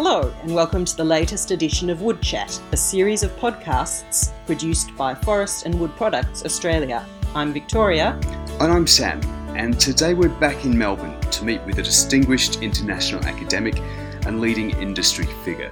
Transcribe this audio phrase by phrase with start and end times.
[0.00, 4.96] Hello, and welcome to the latest edition of Wood Chat, a series of podcasts produced
[4.96, 7.04] by Forest and Wood Products Australia.
[7.34, 8.10] I'm Victoria.
[8.60, 9.20] And I'm Sam,
[9.56, 13.80] and today we're back in Melbourne to meet with a distinguished international academic
[14.24, 15.70] and leading industry figure.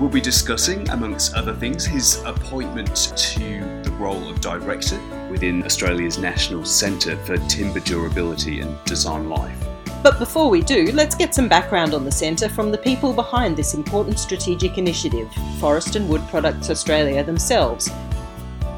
[0.00, 4.98] We'll be discussing, amongst other things, his appointment to the role of director
[5.30, 9.61] within Australia's National Centre for Timber Durability and Design Life.
[10.02, 13.56] But before we do, let's get some background on the centre from the people behind
[13.56, 17.88] this important strategic initiative, Forest and Wood Products Australia themselves.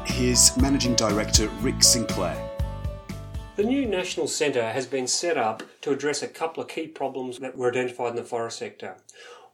[0.05, 2.37] Here's Managing Director Rick Sinclair.
[3.55, 7.39] The new National Centre has been set up to address a couple of key problems
[7.39, 8.97] that were identified in the forest sector.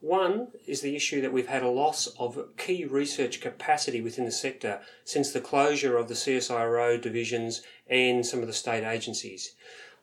[0.02, 4.32] One is the issue that we've had a loss of key research capacity within the
[4.32, 9.54] sector since the closure of the CSIRO divisions and some of the state agencies.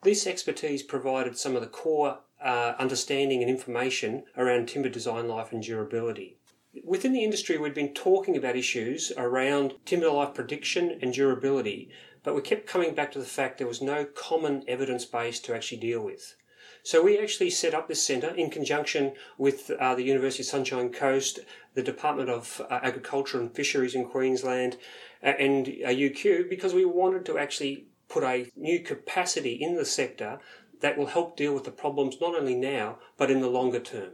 [0.02, 5.50] This expertise provided some of the core uh, understanding and information around timber design life
[5.50, 6.38] and durability.
[6.84, 11.90] Within the industry, we'd been talking about issues around timber life prediction and durability,
[12.22, 15.54] but we kept coming back to the fact there was no common evidence base to
[15.54, 16.36] actually deal with.
[16.84, 20.92] So we actually set up this centre in conjunction with uh, the University of Sunshine
[20.92, 21.40] Coast,
[21.74, 24.76] the Department of uh, Agriculture and Fisheries in Queensland,
[25.24, 30.38] uh, and UQ because we wanted to actually put a new capacity in the sector
[30.80, 34.10] that will help deal with the problems not only now but in the longer term.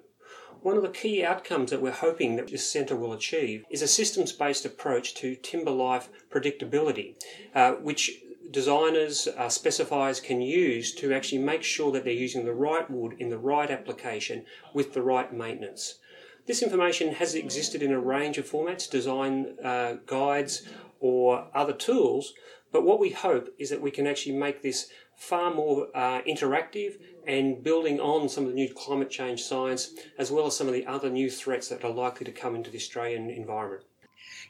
[0.62, 3.86] One of the key outcomes that we're hoping that this centre will achieve is a
[3.86, 7.16] systems based approach to timber life predictability,
[7.54, 12.54] uh, which designers, uh, specifiers can use to actually make sure that they're using the
[12.54, 15.98] right wood in the right application with the right maintenance.
[16.46, 20.66] This information has existed in a range of formats, design uh, guides,
[21.00, 22.32] or other tools,
[22.75, 26.98] but what we hope is that we can actually make this far more uh, interactive
[27.25, 30.72] and building on some of the new climate change science, as well as some of
[30.72, 33.84] the other new threats that are likely to come into the Australian environment.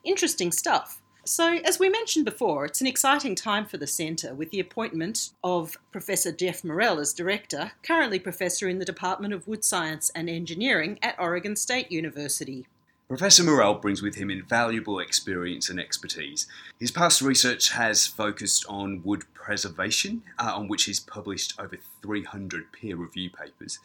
[0.05, 1.03] Interesting stuff.
[1.27, 5.31] So, as we mentioned before, it's an exciting time for the Centre with the appointment
[5.43, 10.31] of Professor Jeff Morrell as Director, currently Professor in the Department of Wood Science and
[10.31, 12.67] Engineering at Oregon State University.
[13.07, 16.47] Professor Morrell brings with him invaluable experience and expertise.
[16.81, 22.73] His past research has focused on wood preservation, uh, on which he's published over 300
[22.73, 23.79] peer review papers.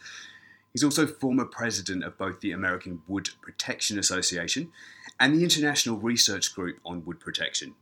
[0.72, 4.72] He's also former president of both the American Wood Protection Association
[5.20, 7.76] and the International Research Group on Wood Protection.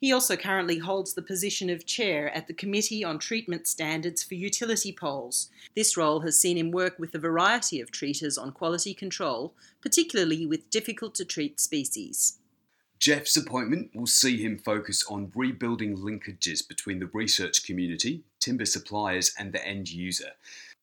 [0.00, 4.34] He also currently holds the position of chair at the Committee on Treatment Standards for
[4.34, 5.50] Utility Poles.
[5.74, 10.46] This role has seen him work with a variety of treaters on quality control, particularly
[10.46, 12.38] with difficult to treat species.
[13.00, 19.32] Jeff's appointment will see him focus on rebuilding linkages between the research community, timber suppliers,
[19.38, 20.30] and the end user.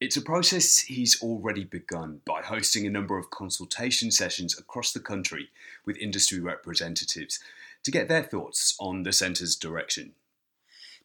[0.02, 5.00] It's a process he's already begun by hosting a number of consultation sessions across the
[5.00, 5.50] country
[5.86, 7.40] with industry representatives
[7.86, 10.14] to get their thoughts on the centre's direction.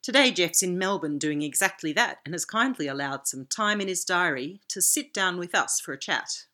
[0.03, 4.03] Today, Jeff's in Melbourne doing exactly that and has kindly allowed some time in his
[4.03, 6.47] diary to sit down with us for a chat.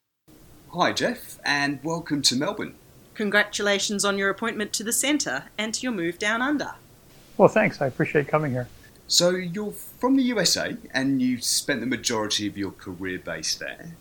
[0.71, 2.75] Hi, Jeff, and welcome to Melbourne.
[3.15, 6.73] Congratulations on your appointment to the centre and to your move down under.
[7.37, 7.81] Well, thanks.
[7.81, 8.67] I appreciate coming here.
[9.07, 13.95] So, you're from the USA and you spent the majority of your career based there.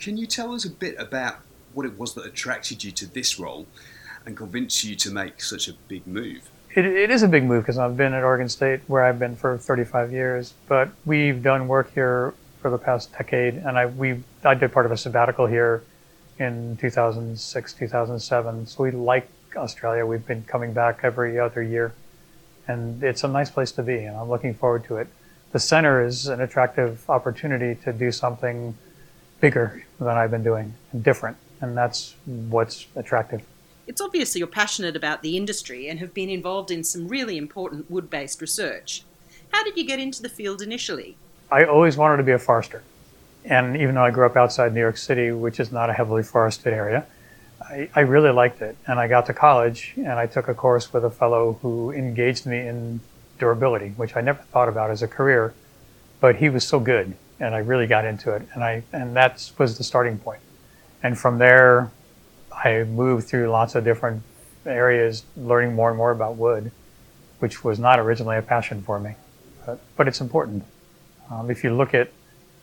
[0.00, 1.36] Can you tell us a bit about
[1.72, 3.68] what it was that attracted you to this role
[4.28, 6.50] and convince you to make such a big move?
[6.74, 9.34] It, it is a big move because I've been at Oregon State where I've been
[9.34, 14.22] for 35 years, but we've done work here for the past decade, and I we
[14.44, 15.82] I did part of a sabbatical here
[16.38, 18.66] in 2006, 2007.
[18.66, 20.04] So we like Australia.
[20.04, 21.94] We've been coming back every other year,
[22.66, 25.08] and it's a nice place to be, and I'm looking forward to it.
[25.52, 28.76] The center is an attractive opportunity to do something
[29.40, 33.42] bigger than I've been doing and different, and that's what's attractive.
[33.88, 37.38] It's obvious that you're passionate about the industry and have been involved in some really
[37.38, 39.02] important wood based research.
[39.50, 41.16] How did you get into the field initially?
[41.50, 42.82] I always wanted to be a forester.
[43.46, 46.22] And even though I grew up outside New York City, which is not a heavily
[46.22, 47.06] forested area,
[47.62, 48.76] I, I really liked it.
[48.86, 52.44] And I got to college and I took a course with a fellow who engaged
[52.44, 53.00] me in
[53.38, 55.54] durability, which I never thought about as a career,
[56.20, 58.42] but he was so good and I really got into it.
[58.52, 60.40] And I, and that was the starting point.
[61.02, 61.90] And from there,
[62.64, 64.22] I moved through lots of different
[64.66, 66.70] areas, learning more and more about wood,
[67.38, 69.14] which was not originally a passion for me,
[69.64, 70.64] but, but it's important.
[71.30, 72.10] Um, if you look at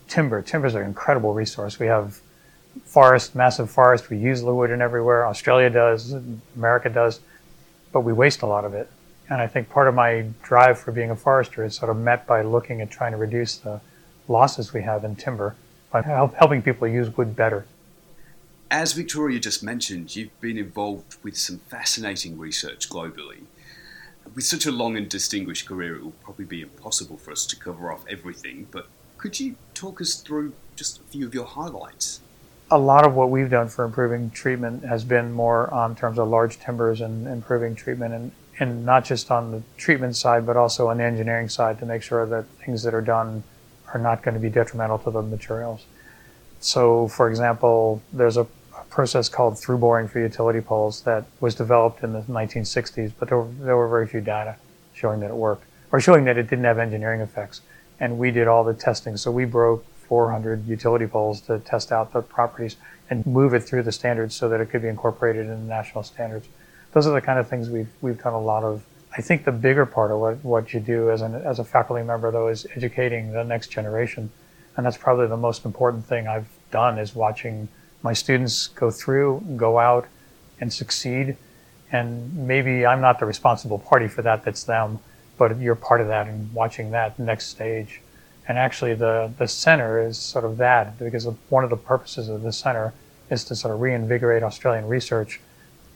[0.07, 1.80] timber, timber is an incredible resource.
[1.80, 2.19] We have
[2.83, 4.09] forest, massive forest.
[4.09, 5.25] We use the wood in everywhere.
[5.25, 6.13] Australia does,
[6.56, 7.21] America does,
[7.91, 8.89] but we waste a lot of it.
[9.30, 12.27] And I think part of my drive for being a forester is sort of met
[12.27, 13.81] by looking at trying to reduce the
[14.27, 15.56] losses we have in timber
[15.91, 17.65] by helping people use wood better.
[18.71, 23.44] As Victoria just mentioned, you've been involved with some fascinating research globally.
[24.33, 27.56] With such a long and distinguished career, it will probably be impossible for us to
[27.56, 32.21] cover off everything, but could you talk us through just a few of your highlights?
[32.71, 36.27] A lot of what we've done for improving treatment has been more on terms of
[36.27, 40.88] large timbers and improving treatment, and, and not just on the treatment side, but also
[40.88, 43.44] on the engineering side to make sure that things that are done
[43.94, 45.85] are not going to be detrimental to the materials.
[46.65, 48.47] So, for example, there's a
[48.89, 53.38] process called through boring for utility poles that was developed in the 1960s, but there
[53.38, 54.56] were, there were very few data
[54.95, 57.62] showing that it worked or showing that it didn't have engineering effects.
[58.00, 59.15] And we did all the testing.
[59.15, 62.77] So we broke 400 utility poles to test out the properties
[63.12, 66.03] and move it through the standards so that it could be incorporated in the national
[66.03, 66.47] standards.
[66.94, 68.83] Those are the kind of things we've, we've done a lot of.
[69.15, 72.01] I think the bigger part of what, what you do as, an, as a faculty
[72.01, 74.31] member, though, is educating the next generation.
[74.77, 77.69] And that's probably the most important thing I've done is watching
[78.01, 80.06] my students go through, go out,
[80.60, 81.38] and succeed.
[81.89, 82.10] And
[82.51, 85.00] maybe I'm not the responsible party for that, that's them,
[85.38, 88.01] but you're part of that and watching that next stage.
[88.48, 92.27] And actually, the, the center is sort of that because of one of the purposes
[92.27, 92.94] of the center
[93.30, 95.39] is to sort of reinvigorate Australian research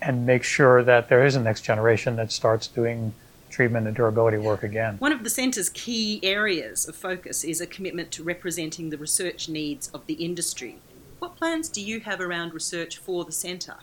[0.01, 3.13] and make sure that there is a next generation that starts doing
[3.49, 4.97] treatment and durability work again.
[4.99, 9.49] One of the centre's key areas of focus is a commitment to representing the research
[9.49, 10.77] needs of the industry.
[11.19, 13.77] What plans do you have around research for the centre?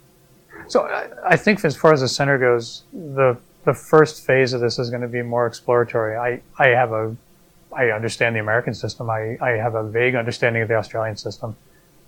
[0.68, 4.60] So I, I think as far as the centre goes, the the first phase of
[4.60, 6.16] this is going to be more exploratory.
[6.16, 7.16] I, I have a
[7.72, 9.10] I understand the American system.
[9.10, 11.56] I, I have a vague understanding of the Australian system.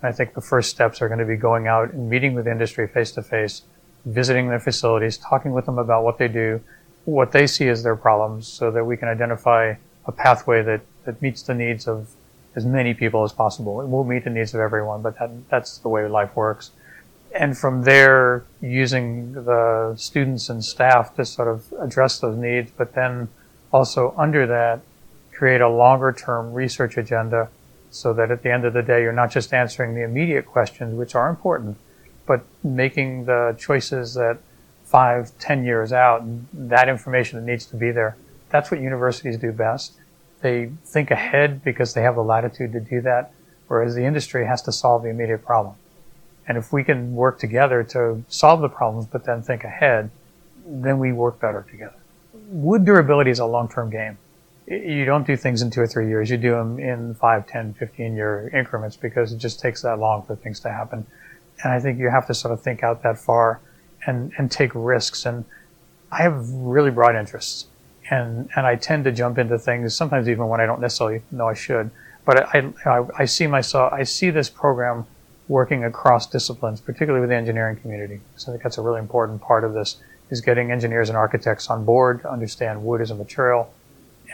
[0.01, 2.47] And I think the first steps are going to be going out and meeting with
[2.47, 3.63] industry face to face,
[4.07, 6.63] visiting their facilities, talking with them about what they do,
[7.09, 9.75] what they see as their problems, so that we can identify
[10.05, 12.11] a pathway that, that meets the needs of
[12.55, 13.81] as many people as possible.
[13.81, 16.71] It won't meet the needs of everyone, but that, that's the way life works.
[17.35, 22.95] And from there, using the students and staff to sort of address those needs, but
[22.95, 23.29] then
[23.73, 24.81] also under that,
[25.33, 27.49] create a longer term research agenda
[27.91, 30.95] so that at the end of the day, you're not just answering the immediate questions,
[30.95, 31.79] which are important,
[32.27, 34.39] but making the choices that
[34.89, 36.23] five, ten years out,
[36.55, 38.17] that information that needs to be there.
[38.49, 39.93] That's what universities do best.
[40.41, 43.33] They think ahead because they have the latitude to do that,
[43.67, 45.75] whereas the industry has to solve the immediate problem.
[46.47, 50.11] And if we can work together to solve the problems, but then think ahead,
[50.65, 51.97] then we work better together.
[52.49, 54.17] Wood durability is a long-term game.
[54.67, 56.31] You don't do things in two or three years.
[56.31, 60.23] You do them in five, 10, 15 year increments because it just takes that long
[60.23, 61.07] for things to happen.
[61.63, 63.61] And I think you have to sort of think out that far
[64.07, 65.27] and, and take risks.
[65.27, 65.45] And
[66.11, 67.67] I have really broad interests
[68.11, 71.49] and and I tend to jump into things sometimes even when I don't necessarily know
[71.49, 71.91] I should.
[72.25, 75.07] But I, I, I see myself I see this program
[75.49, 78.21] working across disciplines, particularly with the engineering community.
[78.37, 79.97] So I think that's a really important part of this
[80.31, 83.73] is getting engineers and architects on board to understand wood as a material,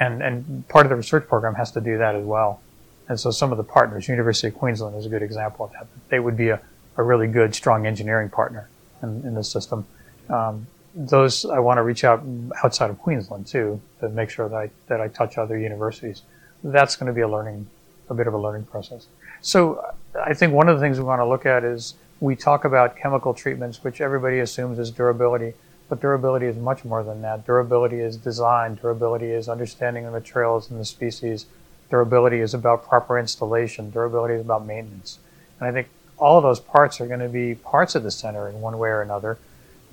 [0.00, 2.60] and and part of the research program has to do that as well.
[3.08, 5.87] And so some of the partners, University of Queensland is a good example of that.
[6.08, 6.60] They would be a,
[6.96, 8.70] a really good, strong engineering partner
[9.05, 9.87] in, in the system.
[10.29, 12.25] Um, those I want to reach out
[12.62, 16.23] outside of Queensland too to make sure that I, that I touch other universities.
[16.63, 17.67] That's going to be a learning,
[18.08, 19.06] a bit of a learning process.
[19.41, 19.84] So
[20.25, 22.96] I think one of the things we want to look at is we talk about
[22.96, 25.55] chemical treatments, which everybody assumes is durability,
[25.89, 27.44] but durability is much more than that.
[27.44, 28.77] Durability is design.
[28.77, 31.46] Durability is understanding the materials and the species.
[31.91, 33.91] Durability is about proper installation.
[33.91, 35.19] Durability is about maintenance.
[35.61, 38.49] And I think all of those parts are going to be parts of the center
[38.49, 39.39] in one way or another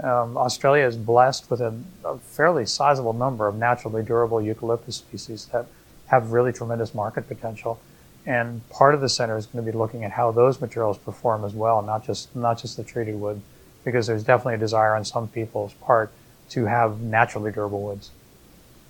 [0.01, 1.74] um, Australia is blessed with a,
[2.04, 5.68] a, fairly sizable number of naturally durable eucalyptus species that
[6.08, 7.80] have really tremendous market potential.
[8.25, 11.44] And part of the center is going to be looking at how those materials perform
[11.44, 13.42] as well, not just not just the treated wood,
[13.84, 16.12] because there's definitely a desire on some people's part
[16.50, 18.12] to have naturally durable woods.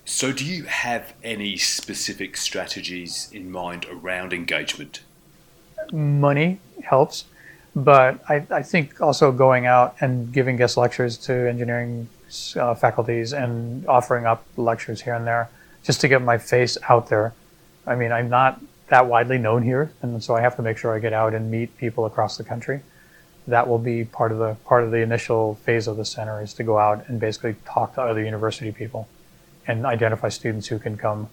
[0.03, 5.01] So, do you have any specific strategies in mind around engagement?
[5.91, 7.25] Money helps.
[7.75, 12.09] But I, I think also going out and giving guest lectures to engineering
[12.55, 15.49] uh, faculties and offering up lectures here and there
[15.83, 17.33] just to get my face out there.
[17.87, 20.93] I mean, I'm not that widely known here, and so I have to make sure
[20.93, 22.81] I get out and meet people across the country.
[23.47, 26.53] That will be part of the part of the initial phase of the center is
[26.55, 29.07] to go out and basically talk to other university people
[29.65, 31.29] and identify students who can come.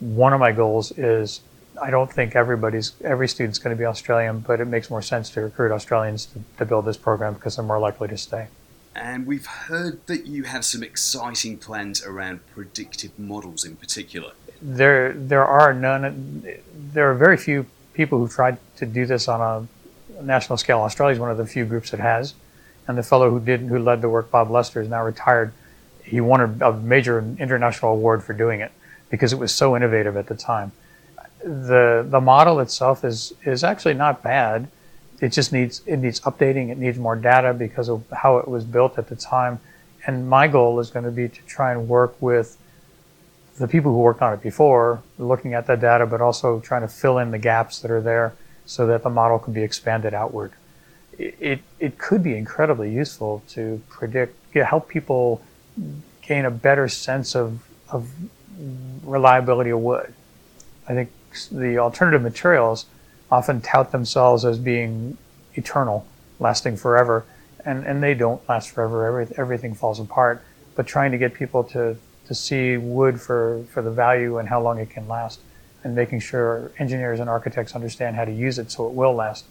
[0.00, 1.40] One of my goals is
[1.80, 5.30] I don't think everybody's every student's going to be Australian, but it makes more sense
[5.30, 8.48] to recruit Australians to, to build this program because they're more likely to stay.
[8.94, 14.32] And we've heard that you have some exciting plans around predictive models in particular.
[14.62, 16.46] There, there are none.
[16.74, 20.80] There are very few people who tried to do this on a national scale.
[20.80, 22.34] Australia is one of the few groups that has,
[22.86, 25.52] and the fellow who did who led the work, Bob Leicester, is now retired.
[26.04, 28.70] He won a, a major international award for doing it
[29.10, 30.70] because it was so innovative at the time.
[31.44, 34.68] The the model itself is is actually not bad.
[35.20, 36.70] It just needs it needs updating.
[36.70, 39.60] It needs more data because of how it was built at the time.
[40.06, 42.56] And my goal is going to be to try and work with
[43.58, 46.88] the people who worked on it before, looking at the data, but also trying to
[46.88, 48.34] fill in the gaps that are there
[48.66, 50.52] so that the model can be expanded outward.
[51.16, 55.42] It, it, it could be incredibly useful to predict, help people
[56.22, 58.08] gain a better sense of, of
[59.04, 60.12] reliability of wood.
[60.88, 61.10] I think
[61.50, 62.86] the alternative materials
[63.30, 65.16] often tout themselves as being
[65.54, 66.06] eternal,
[66.38, 67.24] lasting forever,
[67.64, 69.06] and, and they don't last forever.
[69.06, 70.42] Every, everything falls apart.
[70.76, 74.60] But trying to get people to to see wood for, for the value and how
[74.60, 75.40] long it can last,
[75.82, 79.44] and making sure engineers and architects understand how to use it so it will last,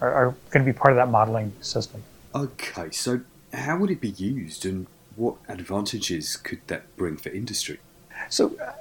[0.00, 2.02] are, are going to be part of that modeling system.
[2.34, 3.20] Okay, so
[3.52, 7.80] how would it be used, and what advantages could that bring for industry?
[8.28, 8.72] So, uh,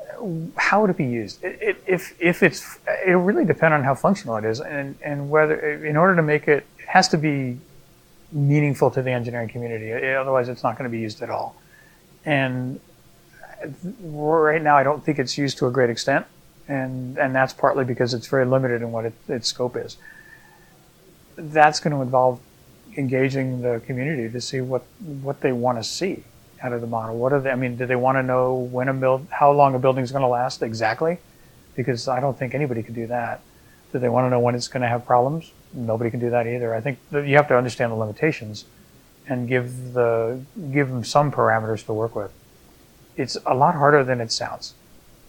[0.58, 1.44] how would it be used?
[1.44, 5.30] It, it, if if it's it really depend on how functional it is, and and
[5.30, 7.58] whether in order to make it, it has to be
[8.32, 10.14] meaningful to the engineering community.
[10.14, 11.56] Otherwise, it's not going to be used at all.
[12.26, 12.80] And
[14.02, 16.26] right now, I don't think it's used to a great extent,
[16.68, 19.98] and and that's partly because it's very limited in what it, its scope is.
[21.38, 22.40] That's going to involve
[22.98, 24.84] engaging the community to see what
[25.22, 26.24] what they want to see
[26.62, 27.18] out of the model.
[27.18, 27.52] What are they?
[27.52, 30.12] I mean, do they want to know when a build, how long a building is
[30.12, 31.18] going to last exactly?
[31.76, 33.42] Because I don't think anybody can do that.
[33.92, 35.52] Do they want to know when it's going to have problems?
[35.74, 36.74] Nobody can do that either.
[36.74, 38.66] I think you have to understand the limitations
[39.28, 42.32] and give the give them some parameters to work with
[43.20, 44.74] it's a lot harder than it sounds.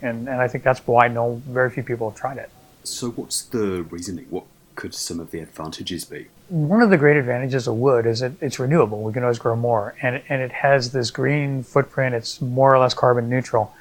[0.01, 2.49] And, and I think that's why no very few people have tried it.
[2.85, 4.27] So, what's the reasoning?
[4.31, 4.45] What
[4.77, 6.29] could some of the advantages be?
[6.51, 9.03] One of the great advantages of wood is that it's renewable.
[9.03, 12.13] We can always grow more, and and it has this green footprint.
[12.13, 13.73] It's more or less carbon neutral.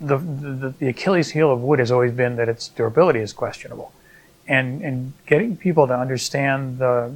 [0.00, 3.92] The, the, the Achilles heel of wood has always been that its durability is questionable,
[4.48, 7.14] and and getting people to understand the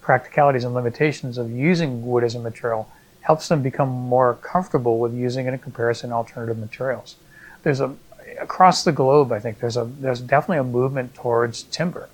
[0.00, 2.88] practicalities and limitations of using wood as a material
[3.22, 7.16] helps them become more comfortable with using it in comparison to alternative materials.
[7.64, 7.92] There's a
[8.38, 12.08] across the globe, I think there's a there's definitely a movement towards timber,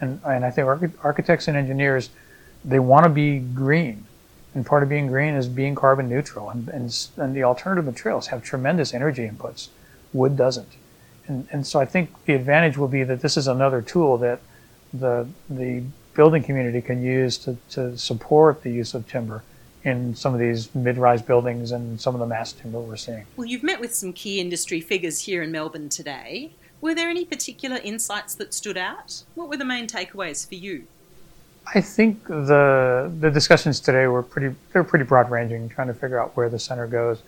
[0.00, 0.66] and and I think
[1.02, 2.10] architects and engineers
[2.64, 4.04] they want to be green,
[4.54, 8.28] and part of being green is being carbon neutral, and and, and the alternative materials
[8.28, 9.68] have tremendous energy inputs,
[10.12, 10.72] wood doesn't,
[11.26, 14.40] and and so I think the advantage will be that this is another tool that
[14.92, 15.82] the the
[16.14, 19.42] building community can use to, to support the use of timber
[19.84, 23.24] in some of these mid-rise buildings and some of the mass timber we're seeing.
[23.36, 26.52] Well, you've met with some key industry figures here in Melbourne today.
[26.80, 29.22] Were there any particular insights that stood out?
[29.34, 30.86] What were the main takeaways for you?
[31.74, 36.18] I think the the discussions today were pretty they're pretty broad ranging, trying to figure
[36.18, 37.22] out where the center goes,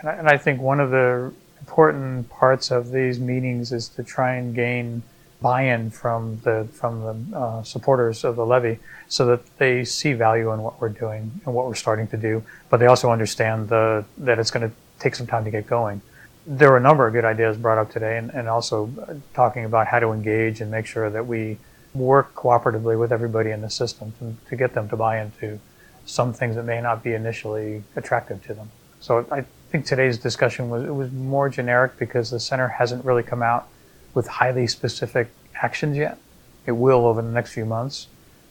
[0.00, 4.02] and I, and I think one of the important parts of these meetings is to
[4.02, 5.02] try and gain
[5.42, 10.50] buy-in from the from the uh, supporters of the levy, so that they see value
[10.52, 12.42] in what we're doing and what we're starting to do.
[12.70, 16.00] But they also understand the, that it's going to take some time to get going.
[16.46, 19.64] There were a number of good ideas brought up today, and, and also uh, talking
[19.64, 21.58] about how to engage and make sure that we
[21.94, 25.58] work cooperatively with everybody in the system to, to get them to buy into
[26.04, 28.70] some things that may not be initially attractive to them.
[29.00, 33.22] So I think today's discussion was it was more generic because the center hasn't really
[33.22, 33.68] come out
[34.12, 35.28] with highly specific
[35.62, 36.18] actions yet.
[36.66, 38.08] It will over the next few months.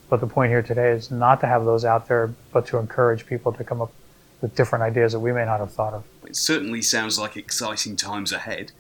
[0.10, 3.26] But the point here today is not to have those out there, but to encourage
[3.26, 3.92] people to come up
[4.42, 6.04] with different ideas that we may not have thought of.
[6.26, 8.72] It certainly sounds like exciting times ahead.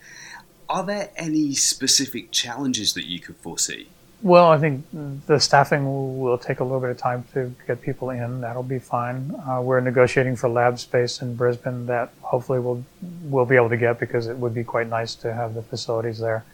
[0.69, 3.88] Are there any specific challenges that you could foresee?
[4.23, 4.85] Well, I think
[5.27, 5.83] the staffing
[6.19, 8.39] will take a little bit of time to get people in.
[8.39, 9.35] That'll be fine.
[9.45, 12.85] Uh, we're negotiating for lab space in Brisbane that hopefully we'll
[13.23, 16.19] we'll be able to get because it would be quite nice to have the facilities
[16.19, 16.45] there.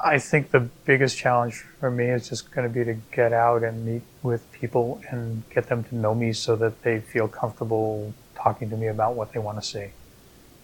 [0.00, 3.62] I think the biggest challenge for me is just going to be to get out
[3.62, 8.14] and meet with people and get them to know me so that they feel comfortable
[8.42, 9.88] talking to me about what they want to see.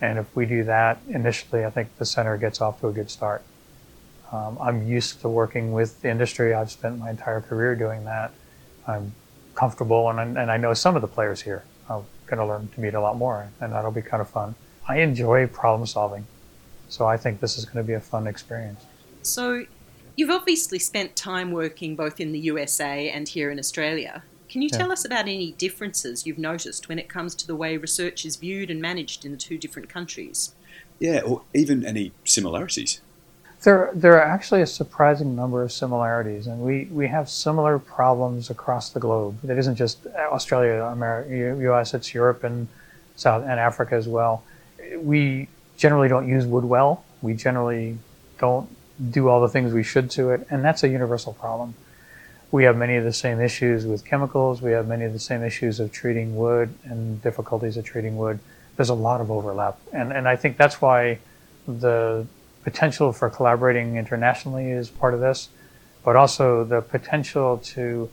[0.01, 3.11] And if we do that initially, I think the center gets off to a good
[3.11, 3.43] start.
[4.31, 6.55] Um, I'm used to working with the industry.
[6.55, 8.33] I've spent my entire career doing that.
[8.87, 9.13] I'm
[9.55, 11.65] comfortable, and, and I know some of the players here.
[11.89, 14.55] I'm going to learn to meet a lot more, and that'll be kind of fun.
[14.87, 16.27] I enjoy problem solving,
[16.89, 18.85] so I think this is going to be a fun experience.
[19.23, 19.65] So,
[20.17, 24.23] you've obviously spent time working both in the USA and here in Australia.
[24.49, 24.79] Can you yeah.
[24.79, 28.37] tell us about any differences you've noticed when it comes to the way research is
[28.37, 30.55] viewed and managed in the two different countries?
[30.99, 33.01] Yeah, or even any similarities.
[33.63, 38.51] There, there are actually a surprising number of similarities, and we, we have similar problems
[38.51, 39.39] across the globe.
[39.45, 41.93] It isn't just Australia, America, U.S.
[41.93, 42.69] It's Europe and
[43.17, 44.45] South and Africa as well.
[44.97, 47.05] We generally don't use wood well.
[47.21, 47.99] We generally
[48.39, 48.69] don't
[49.11, 51.75] do all the things we should to it, and that's a universal problem.
[52.51, 54.63] We have many of the same issues with chemicals.
[54.63, 58.39] We have many of the same issues of treating wood and difficulties of treating wood.
[58.77, 61.19] There's a lot of overlap, and and I think that's why
[61.67, 62.27] the
[62.65, 65.49] potential for collaborating internationally is part of this,
[66.05, 68.11] but also the potential to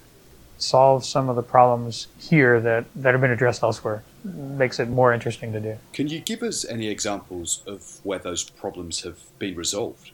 [0.57, 5.13] solve some of the problems here that, that have been addressed elsewhere makes it more
[5.13, 5.77] interesting to do.
[5.93, 10.11] Can you give us any examples of where those problems have been resolved?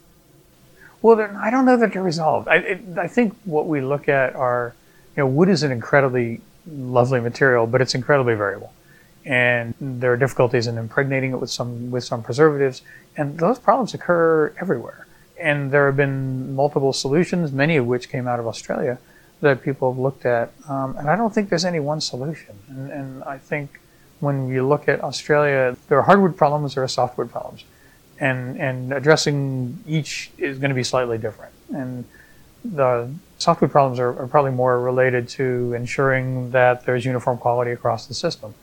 [1.01, 2.48] Well, I don't know that they're resolved.
[2.48, 4.75] I, it, I think what we look at are,
[5.15, 8.72] you know, wood is an incredibly lovely material, but it's incredibly variable
[9.25, 12.81] and there are difficulties in impregnating it with some with some preservatives,
[13.17, 15.08] and those problems occur everywhere.
[15.39, 19.00] And there have been multiple solutions, many of which came out of Australia,
[19.41, 22.55] that people have looked at, um, and I don't think there's any one solution.
[22.70, 23.79] And, and, I think
[24.20, 27.63] when you look at Australia, there are hardwood problems, there are softwood problems,
[28.22, 31.54] and and addressing each is going to be slightly different.
[31.74, 32.06] And
[32.63, 38.06] the softwood problems are, are probably more related to ensuring that there's uniform quality across
[38.06, 38.54] the system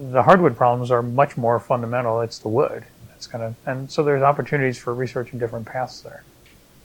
[0.00, 2.20] the hardwood problems are much more fundamental.
[2.20, 6.24] It's the wood that's going to, and so there's opportunities for researching different paths there.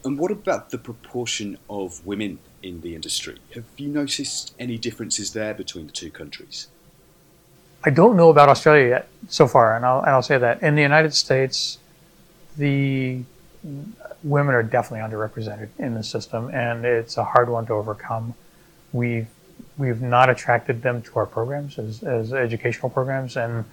[0.04, 3.36] And what about the proportion of women in the industry?
[3.54, 6.68] Have you noticed any differences there between the two countries?
[7.82, 10.62] I don't know about Australia yet so far, and I'll, and I'll say that.
[10.62, 11.78] In the United States,
[12.56, 13.22] the
[14.22, 18.34] women are definitely underrepresented in the system, and it's a hard one to overcome.
[18.92, 19.28] We've
[19.78, 23.64] we've not attracted them to our programs as, as educational programs, and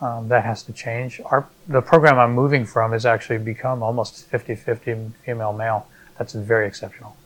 [0.00, 1.20] um, that has to change.
[1.26, 5.86] Our the program I'm moving from has actually become almost 50-50 female male.
[6.18, 7.16] That's very exceptional,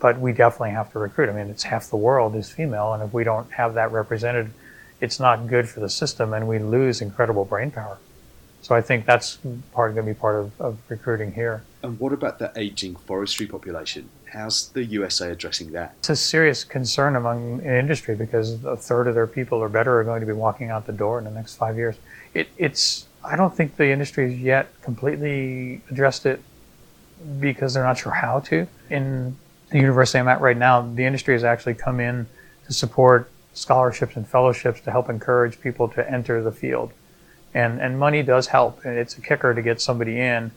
[0.00, 1.28] but we definitely have to recruit.
[1.28, 4.50] I mean, it's half the world is female, and if we don't have that represented,
[5.00, 7.98] it's not good for the system, and we lose incredible brain power.
[8.62, 9.38] So I think that's
[9.72, 11.62] part going to be part of, of recruiting here.
[11.82, 14.08] And what about the aging forestry population?
[14.32, 15.94] How's the USA addressing that?
[15.98, 20.00] It's a serious concern among an industry because a third of their people or better
[20.00, 21.96] are going to be walking out the door in the next five years.
[22.32, 26.42] It, it's I don't think the industry has yet completely addressed it
[27.38, 28.66] because they're not sure how to.
[28.88, 29.36] In
[29.70, 32.26] the university I'm at right now, the industry has actually come in
[32.66, 36.92] to support scholarships and fellowships to help encourage people to enter the field.
[37.54, 40.50] And, and money does help, and it's a kicker to get somebody in.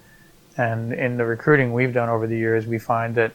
[0.58, 3.34] And in the recruiting we've done over the years, we find that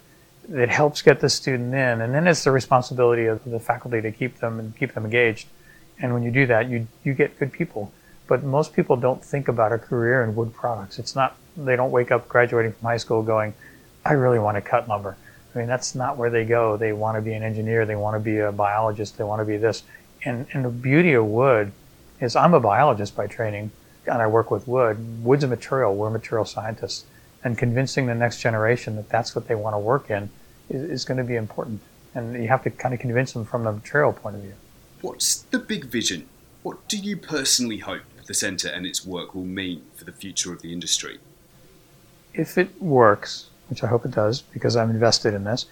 [0.51, 4.11] it helps get the student in, and then it's the responsibility of the faculty to
[4.11, 5.47] keep them and keep them engaged.
[6.01, 7.93] And when you do that, you you get good people.
[8.27, 10.99] But most people don't think about a career in wood products.
[10.99, 13.55] It's not they don't wake up graduating from high school going,
[14.05, 15.17] I really want to cut lumber.
[15.55, 16.77] I mean, that's not where they go.
[16.77, 17.85] They want to be an engineer.
[17.85, 19.19] They want to be a biologist.
[19.19, 19.83] They want to be this.
[20.25, 21.73] And, and the beauty of wood
[22.21, 23.71] is I'm a biologist by training,
[24.07, 25.25] and I work with wood.
[25.25, 25.95] Wood's a material.
[25.95, 27.05] We're material scientists
[27.45, 30.31] and convincing the next generation that that's what they want to work in
[30.71, 31.81] is, is going to be important.
[32.15, 34.55] And you have to kind of convince them from the material point of view.
[35.01, 36.29] What's the big vision?
[36.63, 40.53] What do you personally hope the centre and its work will mean for the future
[40.53, 41.19] of the industry?
[42.35, 45.65] If it works, which I hope it does because I'm invested in this,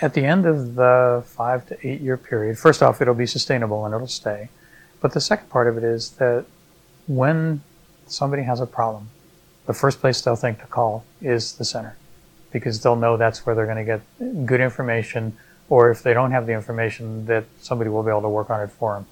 [0.00, 3.86] at the end of the five to eight year period, first off, it'll be sustainable
[3.86, 4.48] and it'll stay.
[5.00, 6.46] But the second part of it is that
[7.06, 7.62] when
[8.08, 9.08] somebody has a problem,
[9.66, 11.96] the first place they'll think to call is the center
[12.50, 15.36] because they'll know that's where they're going to get good information
[15.68, 18.60] or if they don't have the information that somebody will be able to work on
[18.60, 19.06] it for them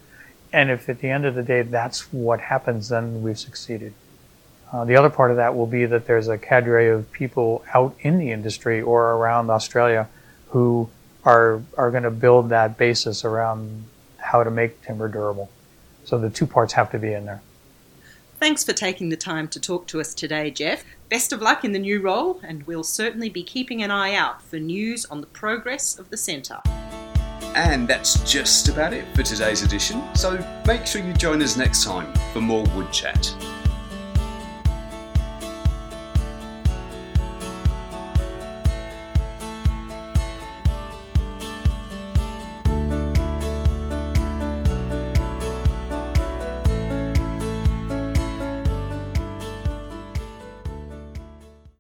[0.52, 3.92] and if at the end of the day that's what happens then we've succeeded
[4.74, 7.94] uh, the other part of that will be that there's a cadre of people out
[8.00, 10.08] in the industry or around australia
[10.48, 10.88] who
[11.24, 13.84] are are going to build that basis around
[14.18, 15.48] how to make timber durable
[16.04, 17.40] so the two parts have to be in there
[18.40, 20.84] Thanks for taking the time to talk to us today, Jeff.
[21.08, 24.42] Best of luck in the new role, and we'll certainly be keeping an eye out
[24.42, 26.60] for news on the progress of the centre.
[27.54, 31.84] And that's just about it for today's edition, so make sure you join us next
[31.84, 33.34] time for more Wood Chat.